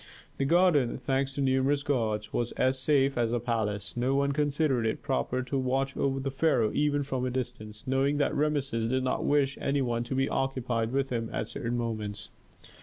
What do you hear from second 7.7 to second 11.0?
knowing that Rameses did not wish any one to be occupied